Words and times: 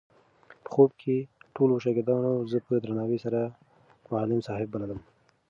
په 0.63 0.69
خوب 0.73 0.91
کې 1.01 1.15
ټولو 1.55 1.73
شاګردانو 1.83 2.33
زه 2.51 2.57
په 2.67 2.73
درناوي 2.83 3.19
سره 3.25 3.39
معلم 4.11 4.39
صاحب 4.47 4.67
بللم. 4.71 4.99